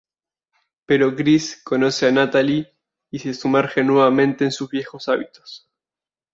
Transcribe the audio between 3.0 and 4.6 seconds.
y se sumerge nuevamente en